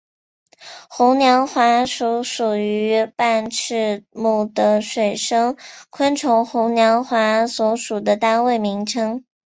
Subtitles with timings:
[0.89, 5.57] 红娘华属属于半翅目的水生
[5.91, 9.23] 昆虫红娘华所属的单位名称。